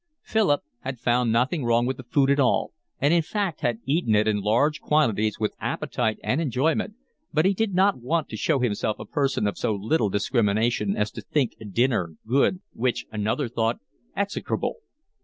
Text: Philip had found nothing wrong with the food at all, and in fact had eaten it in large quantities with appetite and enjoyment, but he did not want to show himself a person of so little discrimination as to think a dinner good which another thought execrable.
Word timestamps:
Philip 0.23 0.63
had 0.79 0.97
found 0.97 1.31
nothing 1.31 1.63
wrong 1.63 1.85
with 1.85 1.97
the 1.97 2.03
food 2.03 2.31
at 2.31 2.39
all, 2.39 2.73
and 2.99 3.13
in 3.13 3.21
fact 3.21 3.61
had 3.61 3.81
eaten 3.85 4.15
it 4.15 4.27
in 4.27 4.41
large 4.41 4.81
quantities 4.81 5.39
with 5.39 5.53
appetite 5.59 6.17
and 6.23 6.41
enjoyment, 6.41 6.95
but 7.31 7.45
he 7.45 7.53
did 7.53 7.75
not 7.75 7.99
want 7.99 8.27
to 8.29 8.35
show 8.35 8.57
himself 8.57 8.97
a 8.97 9.05
person 9.05 9.45
of 9.45 9.59
so 9.59 9.75
little 9.75 10.09
discrimination 10.09 10.97
as 10.97 11.11
to 11.11 11.21
think 11.21 11.53
a 11.61 11.65
dinner 11.65 12.15
good 12.25 12.61
which 12.73 13.05
another 13.11 13.47
thought 13.47 13.77
execrable. 14.15 14.77